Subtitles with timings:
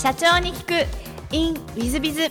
[0.00, 0.72] 社長に聞く。
[1.30, 2.26] In ウィズビズ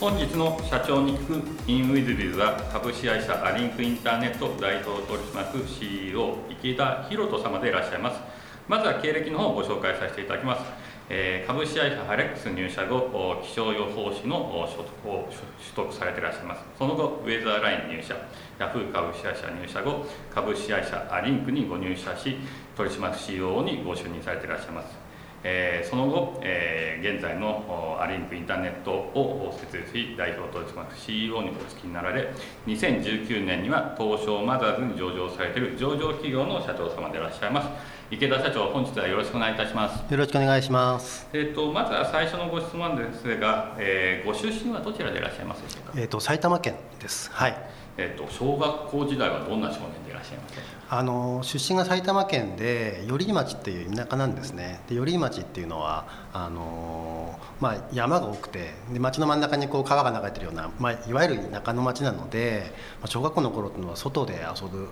[0.00, 1.70] 本日の社長に聞く。
[1.70, 8.20] In ウィズビズは株式会社アリンクインターネット代表取締役 CEO 池田博人様でいらっしゃいます。
[8.66, 10.62] まずは経歴の方をご紹介させていただきます。
[11.10, 14.36] え、株式会社ハレックス入社後気象予報士の
[14.68, 16.62] 所得を取得されていらっしゃいます。
[16.78, 18.14] その後ウェザーライン入社
[18.58, 22.36] ヤフー株式会社入社後株式会社アリンクにご入社し
[22.76, 25.08] 取締役 CEO にご就任されていらっしゃいます。
[25.44, 32.28] えー、その後、えー、現在のアリンクインターネットを設立し代表取締役 CEO にお付きになられ
[32.66, 37.97] 2019年には東証マザーズに上場されている上場企業の社長様でいらっしゃいます。
[38.10, 40.10] 池田社長本日はよろしくお願いいたします。
[40.10, 41.28] よろしくお願いします。
[41.34, 46.00] えっ、ー、とまずは最初のご質問ですが、えー、ご出身はどちらでいらっしゃいますでしょうか？
[46.00, 47.30] えっ、と埼玉県です。
[47.30, 47.56] はい。
[48.00, 54.80] えーと、小学校時代はどんな少年でいらっしゃいますかあの出身が埼玉県で寄居町っていう田舎なんですね。
[54.88, 64.88] で寄居町っていうのはあの、まあ、山が多くてで町の真ん中にこう川が流れてるような、まあ、いわゆる田舎の町なので、まあ、小学校の頃っていうのは外で遊ぶ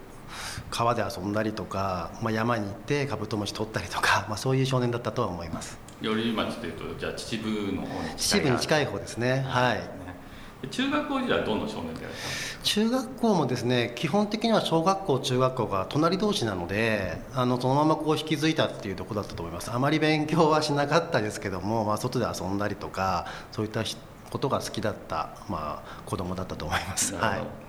[0.70, 5.78] 川で遊んだりとか、まあ、山に行ってカブトムシ取ったりとか、まあ、そういう少年だったとは思います。
[6.00, 9.44] 寄居町というとじゃあ秩父の方に秩父に近い方ですね。
[9.48, 10.06] はい。
[10.70, 19.70] 中学校時代はどんな少年でいらっしゃいます中学校もですね基本的には小学校中学校が隣同士なのであのそのままこう引き継いだっていうところだったと思います。
[19.70, 23.84] あまり勉強はしなかったですけども、まあ、外で遊んだりとかそういった
[24.30, 27.14] ことが好きだった、まあ、子供だったと思います。
[27.14, 27.65] はい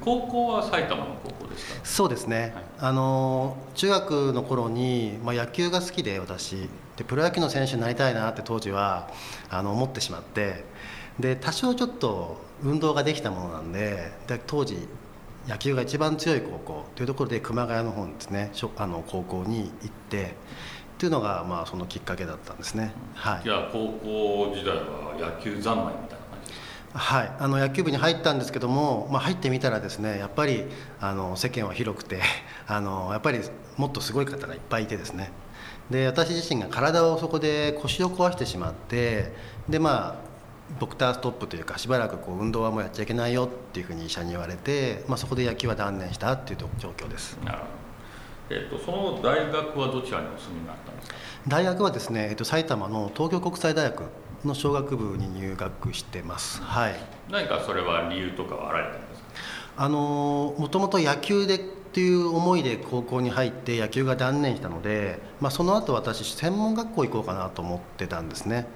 [0.00, 6.68] 高校は埼玉の高校ですかそうですね、はい、あの中学の頃に、まあ、野球が好きで私。
[6.96, 9.10] でプロ野球の選手になりたいなって当時は
[9.50, 10.64] あの思ってしまって。
[11.18, 14.88] で多少ちょっと運動ができたものなんでで当時
[15.46, 16.84] 野球が一番強い高校。
[16.94, 20.34] というところで熊谷の方ですねあの高校に行って
[20.94, 26.23] っていうのがまあそのきっかけだったんですね、はい、じゃあ高校時代は野球三昧みたいな
[26.94, 27.32] はい。
[27.40, 30.64] あの野球部に入ったんですけども、まあ、入ってみたらですねやっぱり
[31.00, 32.20] あの世間は広くて
[32.68, 33.40] あのやっぱり
[33.76, 35.32] もっとすごい方がいっぱいいてですね。
[35.90, 39.32] で私自身が体をそこで腰を壊してしまって
[39.68, 40.34] でまあ
[40.80, 47.36] ドクターストップというかしばらくこう運動はもうやっちゃいけないよっていうふうに医者に言われて、まあ、そこで野球は断念したっていう状況です。
[47.44, 47.70] なるほど。
[48.50, 51.14] えーと、その大学はどちらにお住みになったんですか？
[51.48, 54.04] 大学はですね、えーと、埼玉の東京国際大学
[54.46, 56.94] の商学部に入学してます、はい、
[57.30, 59.28] 何かそれは理由とかはあられたんですか？
[59.76, 61.58] あのもともと野球でっ
[61.94, 68.66] ていう思いで高校に入って野球が断念したので、まあ、その後私専門学校行こうかなと思ってたんですね。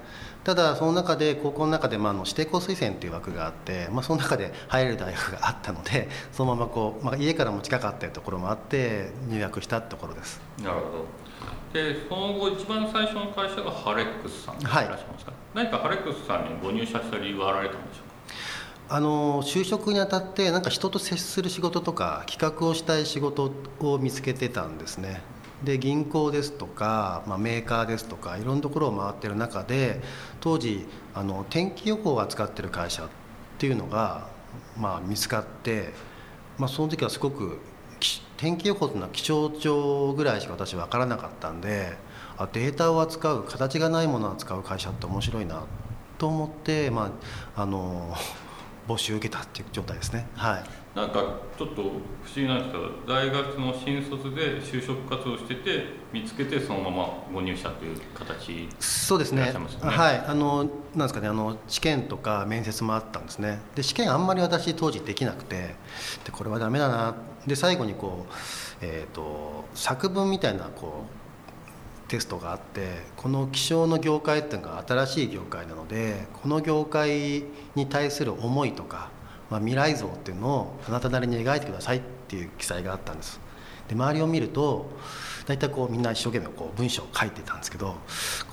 [0.45, 10.39] ただその中で高校の中で、まあ、の指定校推薦という枠があって、まあ、その中で入れる大学があったのでそのままこう、まあ、家からも近かったところもあって入学したところです。
[10.63, 11.05] なるほど
[11.73, 18.95] でその後一番最初の会社がハレックスさんでいらっしゃいますか、はい、何かハレックスさんにご入社した理由はあられたんでしょうか？
[18.95, 23.51] あの就職にあたってなんか人と接する仕事とか企画をしたい仕事
[23.81, 25.21] を見つけてたんですね。
[25.63, 30.01] で銀行ですとか、まあ、メーカーですとかいろんなところを回ってる中で
[30.39, 33.09] 当時あの天気予報を扱ってる会社っ
[33.57, 34.29] ていうのが、
[34.77, 35.93] まあ、見つかって、
[36.57, 37.59] まあ、その時はすごく
[38.37, 41.97] 天気予報というのは気象庁ぐらいしか私分からなかったんで
[42.37, 45.63] あデータを扱う形がないものを扱う会社って面白いな
[46.17, 47.11] と思って、ま
[47.55, 48.15] あ、あの
[48.89, 50.25] 募集を受けたっていう状態ですね。
[50.33, 50.63] はい。
[50.95, 51.93] なんかちょっと不思
[52.35, 60.17] 議なんですけど大学の新卒で就職活動してて見つけてそのままご入社という形そうですね、ね、はい。
[60.17, 60.63] あの
[60.95, 63.59] なんですかねあの試験とか面接もあったんですね。
[63.75, 65.75] で試験あんまり私当時できなくて
[66.25, 67.15] でこれはダメだな。
[67.45, 68.33] で最後にこう、
[68.81, 71.18] えーと、作文みたいなこう
[72.09, 77.43] テストがあってこの気象の業界っていうのが新しい業界なのでこの業界
[77.75, 79.09] に対する思いとか
[79.49, 83.39] まあ、未来像っていうのをあなたなりに描いてくださいっていう記載があったんです。
[83.87, 84.87] で周りを見ると
[85.47, 87.95] 大体こうみんな一生懸命こう文章を書いてたんですけど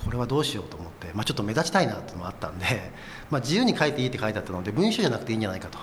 [0.03, 2.65] これはどうしようと思って、まあ、ちょっと目立ちたいなっていうのもあったんで、
[3.29, 5.77] まあ、自由に書いていいって書いてあったので文章じゃなくていいんじゃないかと。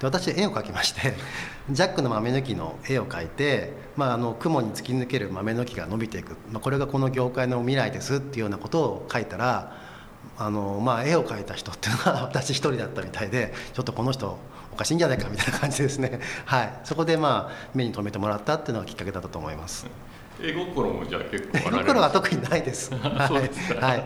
[0.00, 1.14] で私絵を描きまして
[1.70, 9.76] ジャックの豆抜きの絵を描いて、まあ、あの雲に突き抜ける豆抜きが伸びていく、まあ、これがこの業界の未来ですっていうようなことを書いたら
[10.38, 14.38] あの、まあ、絵を描いた人っていうのは 私一人だったみたいでちょっとこの人
[14.72, 19.86] おかしいんじゃないかみたいな感じですね、はい、そこでまあ目に留めてもらったっていうのがきっかけだったと思います。
[20.42, 22.90] 絵心もじゃあ結構絵心は特にないです。
[23.28, 23.86] そうですか。
[23.86, 24.04] はい。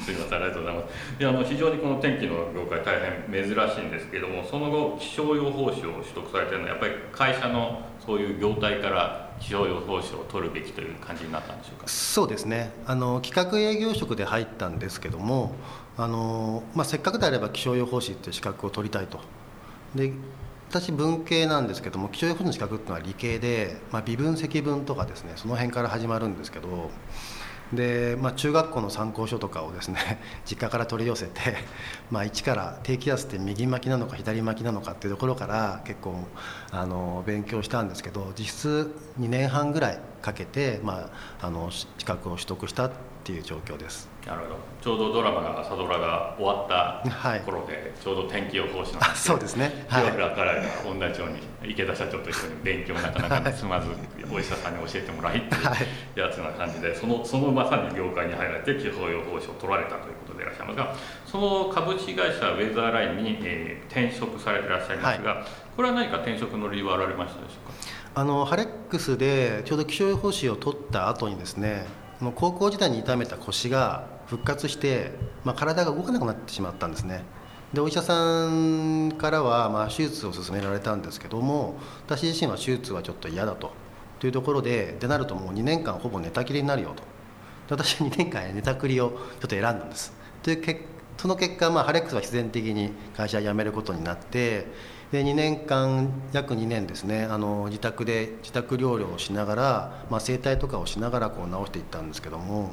[0.00, 0.94] すみませんありがとうございます。
[1.20, 2.96] いやあの非常にこの天気の業界大
[3.30, 11.88] 変珍しいんですけれども、その後気象予報士を取得されてるのはやっぱり会社のそういう業態から気象予報士を取るべきという感じになったんでしょうか？
[11.88, 15.54] そうですねあの企画営業職で入ったんですけども
[15.98, 19.20] あの、まあ、せっかくであれば気象予報士っていう資格を取りたいと
[19.94, 20.12] で
[20.68, 26.90] 私文系なんですけども気象予報士の資格っていうのは理系で、まあ、微分積分とかですねその辺から始まるんですけど
[27.72, 31.40] で、まあ、中学校の参考書とかをですね 実家から取り寄せて、
[32.10, 36.26] まあ、一から低気圧って右巻きなのか左巻きなのかっていうところから結構
[36.70, 41.10] あの勉強したんですけど実質2年半ぐらいかけて、ま
[41.40, 42.90] あ、あの資格を取得したっ
[43.24, 44.15] ていう状況です。
[44.26, 44.56] なるほど。
[44.82, 47.02] ちょうどドラマが朝ドラが終わった
[47.44, 49.84] 頃で、はい、ちょうど天気予報士のそうですね。
[49.88, 53.88] はい、から同じように池田社長と一緒に勉強なかなか進まず、
[54.32, 55.58] お医者さんに教えてもらいってい
[56.16, 60.94] うやつな感じでそのそのまさに業界に入られて気象予報士を取られたということでいらっしゃいますが
[61.24, 65.44] その株式会社ウェザーラインに、えー、転職されていらっしゃいますが、はい、
[65.76, 67.74] これは何か転職の理由はあられましたでしょうか？
[68.20, 71.86] あのハレックスでちょうど気象予報士を取った後にですね
[72.34, 75.12] 高校時代に痛めた腰が復活して、
[75.44, 77.24] まあ、体が動かなくなってしまったんですね。
[77.72, 81.74] でお医者さんからはまあ手術を勧められたんですけども
[82.06, 83.72] 私自身は手術はちょっと嫌だと。
[84.18, 87.02] というところででなるともう2年間ほぼ寝たきりになるよと。
[87.68, 90.12] 私は2年間寝たくりをちょっと選んだんです。
[90.42, 90.86] というけ
[91.16, 94.66] その結果、まあ、ハレックスは必然的に会社を辞めることになって
[95.12, 102.72] で2年間約2年ですねあの自宅で自宅療養をしながら、まあ、整体とかをしながらこう治していったんですけども、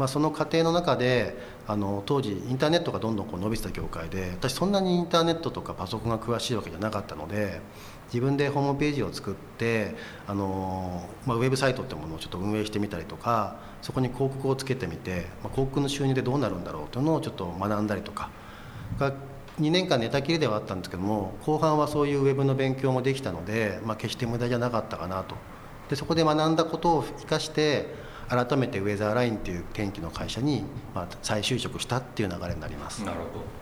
[0.00, 1.36] まあ、その過程の中で
[1.66, 7.60] あの当時インターネットがどんどんこう伸びてた業界で私そんなにインターネットとかパソコンが詳しいわけじゃなかったので
[8.06, 9.94] 自分でホームページを作って
[10.26, 18.30] あの、まあ、ウェブサイトってものをちょっと運営してみたりとかそこに広告をつけてみて、まあ、広告の収入でどうなるんだろうというのをちょっと学んだりとか
[19.60, 25.36] 2年間寝たきりではあったんですけども後半はそういうウェブの勉強もできたので、まあ、決して無駄じゃなかったかなと。
[25.90, 27.92] でそこで学んだことを生かして
[28.30, 33.04] 改めてウェザーラインっていう天気の会社に、まあ、再就職したっていう流れになります。
[33.04, 33.60] なるほど。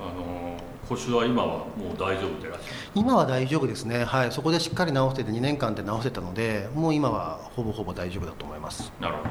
[0.00, 0.56] あの
[0.88, 2.74] 腰は今はもう大丈夫でいらっしゃる？
[2.96, 4.04] 今は大丈夫ですね。
[4.04, 4.32] はい。
[4.32, 8.92] そこでしっかり治してて2年間で治せたのでもう今はほぼほぼ大丈夫だと思います。
[9.00, 9.30] なるほど。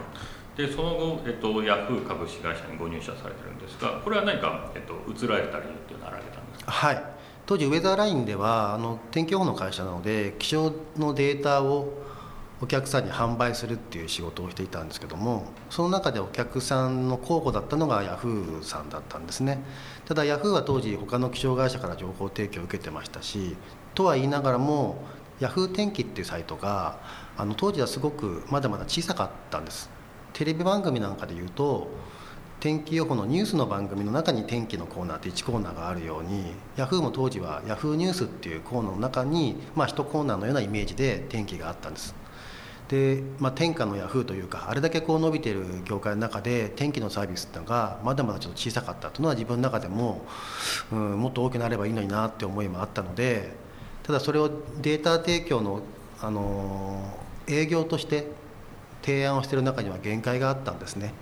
[0.56, 6.71] でその後、えっと、ヤフー株式会社にご入社されてるんですがこれは何か、えっと、移られた理由っていうのはあられたんですか？
[6.71, 7.03] はい。
[7.45, 11.94] 当時ウェザーラインではあの天気予報の会社なので気象のデータを
[12.63, 19.60] お客さんに販売するっていう仕事をしていたんですけどもその中でお客さんの候補だったのがヤフーさんだったんですね。
[20.06, 23.56] ただヤフーは当時他の気象会社から情報提供を受けてましたし
[23.96, 24.98] とは言いながらも
[25.40, 27.00] ヤフー天気っていうサイトが
[27.36, 29.90] あの当時はすごくまだまだ小さかったんです。
[30.34, 31.90] テレビ番組なんかで言うと
[32.60, 42.20] 天気予報のニュースの番組の中に天気のコーナーって1コーナーがあるようにヤフーも当時はヤフーニュースっていうコーナーの中に、まあ、1コーナーのようなイメージで天気があったんです。
[42.91, 50.25] で、まあ、天下のヤフーというかあれだけこう伸びてる業界の中で天気のサービスっていうのがまだまだちょっと小さかったというのは自分の中でも、
[50.91, 53.55] うん、もっと大きくなればいいのになって思いもあったので
[54.03, 54.51] ただそれを
[54.81, 55.81] データ提供の、
[56.21, 57.17] あの
[57.47, 58.27] 営業として
[59.03, 61.13] 提案をしてる中には限界があったんですね。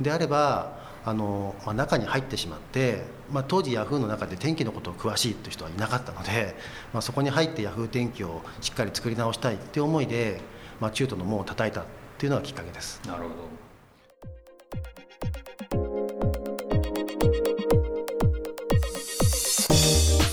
[0.00, 6.54] であればあの、まあ、中に入ってしまって、まあ、当時ヤフーの中で天気のことを詳しいという人はいなかったので、
[6.92, 10.40] まあ、そこに入ってヤフー天気をしっかり作り直したいっていう思いで、
[10.84, 11.84] まあ、中途の門を叩いたっ
[12.18, 13.00] ていうのがきっかけです。
[13.06, 13.34] なるほど。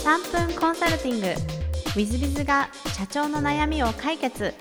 [0.03, 1.27] 3分コンサルティング。
[1.27, 4.53] w i z b i が社長の悩みを解決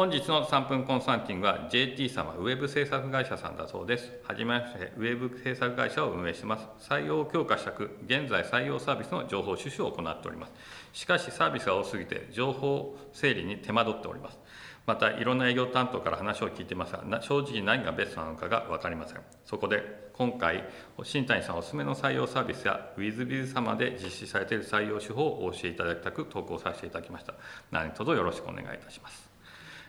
[0.00, 4.10] 本日の3分コンサルティングは JT 様ウェブ制作会社さんだそうです。
[4.26, 6.90] はじめまして、ウェブ制作会社を運営しています。
[6.90, 10.54] 採用を強化したく、現在採用サービスの情報収集を行っております。
[10.94, 14.38] しかしサービスが多すぎて、情報整理に手間取っております。
[14.86, 19.20] また、いろんな営業担当から話を聞いていますが、正直何がベストなのかが分かりません。
[19.44, 19.82] そこで、
[20.14, 20.64] 今回、
[21.02, 27.34] 新谷さんおすすめの採用サービスや WithBiz 様で実施されている採用手法をお教えいただきたく投稿させていただきました。
[27.70, 29.29] 何卒よろしくお願いいたします。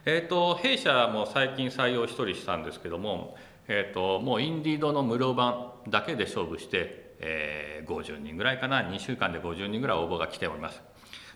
[0.04, 3.36] えーと、弊社も最近採用1人したんですけども、
[3.68, 10.82] えーと、もうインディードの無料版だけで勝負して、えー、50人ぐらいかな2週間で50人ぐらい応募が来ております。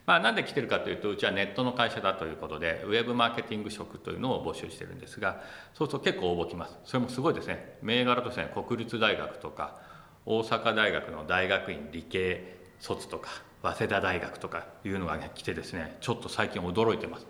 [0.07, 5.41] まあ、なんで来てるかというとうちはネットの会社だということでウェブマーケティング職というのを募集してるんですが
[5.73, 6.75] そうすると結構応募来ます。
[6.85, 7.77] それもすごいですね。
[7.83, 9.79] 銘柄としては国立大学とか
[10.25, 13.29] 大阪大学の大学院理系卒とか
[13.61, 17.27] 早稲田大学とかいうのが、ね、来てですねちょっと最近驚いてます。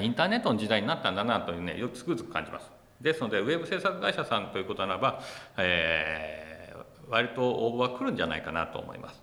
[0.00, 5.20] インターネットの時代になったんだなというねよくつくづく感じますですのでウェブ制作会社さんということならば、
[5.58, 9.22] えー、割と応募は来るんじゃないかなと思います、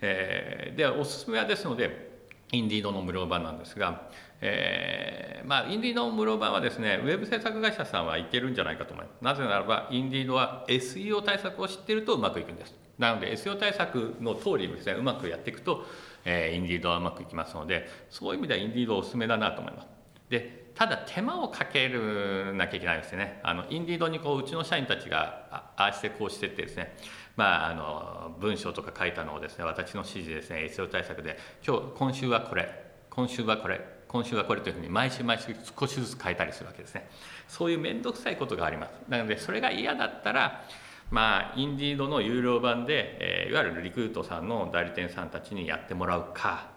[0.00, 2.16] えー、でおすすめはですので
[2.52, 4.08] インディードの無料版なんですが、
[4.40, 9.24] えー、まあ、インディードの無料版はですね、ウェブ制作会社さんはいけるんじゃないかと思います。
[9.24, 12.74] なぜならば、インディードは SEO 対策を知っているとうまくいくんです。
[12.98, 15.84] なので、SEO 対策の通りですね、うまくやっていくと、
[16.24, 19.95] えー、インディードはうまくいきますので、そういう意味ではインディードおすすめだなと思います。
[20.28, 23.40] で、ただ手間をかけるなきゃいけないですね。
[23.42, 26.96] あの、インディードにこう、うちの社員たちが、ああしてこうしてってですね、
[27.36, 32.68] まあ、あの文章とか書いたのをですね私の指示ですね SEO 対策で今日今週はこれ
[33.10, 37.08] 今週はこれ今週はこれというふうに毎週毎週少しずつ変えたりするわけですね。
[37.48, 38.92] そういう面倒くさいことがあります。
[39.08, 40.64] なのでそれが嫌だったら
[41.10, 46.75] まあインディードの有料版で、えー、いわゆるリクルートさんの代理店さんたちにやってもらうか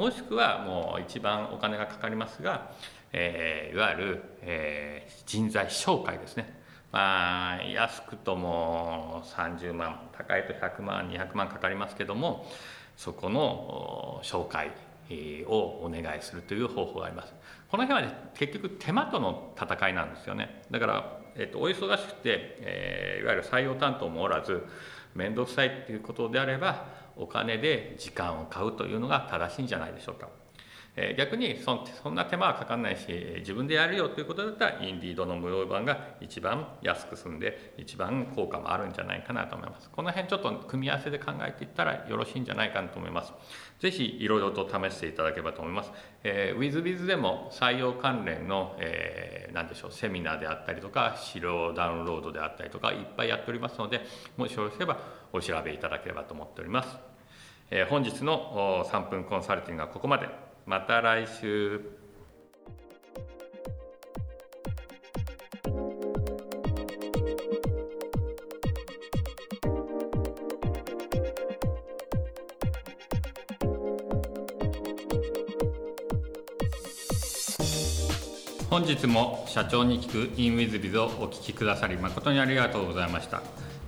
[0.00, 2.72] もしくはもう一番お金がかかりますが、
[3.12, 6.58] えー、いわゆる、えー、人材紹介ですね。
[6.90, 12.46] まあ、安くとも30万高いと100万200万かかりますけども
[12.96, 14.70] そこの紹介
[15.46, 15.54] を
[15.84, 17.34] お願いするという方法があります。
[17.70, 20.62] この辺は、ね、結局手間との戦いなんですよね。
[20.70, 24.66] だから、えっと、お忙しくて、えー、いわゆる採用担当もおらず
[25.14, 26.86] 面倒くさいっていうことであれば
[27.20, 30.28] お金で時間を買うというのが正しいんじゃないでしょうか。
[30.96, 33.06] え逆にそそんな手間はかかんないし
[33.38, 39.88] 自分でやるよということだったらインディードの無料版が一番安く済んで一番効果もあるんじゃないかなと思います。
[39.88, 43.32] この辺ちょっと組み合わせで考えていったらよろしいんじゃないかなと思います。
[43.80, 45.90] 是非いろいろと試していただければと思います、
[46.22, 54.02] えー、WithBiz でも採用関連の、えー、何でしょうセミナーであったりとか資料ダウンロードであったりとかいっぱいやっておりますので
[54.36, 54.98] もしよろしければ
[55.32, 57.09] お調べいただければと思っております、
[57.72, 60.28] えー、本日の3分コンサルティングはここまで。
[60.66, 61.80] また来週。
[78.68, 83.42] 本日も社長に聞く in with biz をお聞きくださり誠にありがとうございました、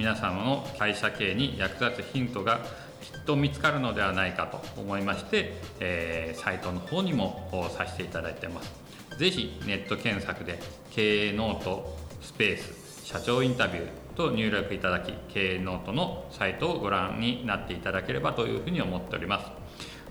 [0.00, 2.60] 皆様の会社経営に役立つヒントが
[3.02, 8.72] きっと見つかるのではないかと思いまして、えー、サイトの方にもさせていただいてます。
[9.18, 10.58] ぜひネット検索で
[10.90, 19.50] 経営ノートスペース社長インタビューと入力いただき経営ノートのサイトをご覧になっていただければというふうに思っております。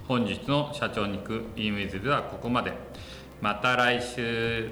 [0.08, 2.74] 本日の社長に行く e ムイズではここまで。
[3.42, 4.70] また来週。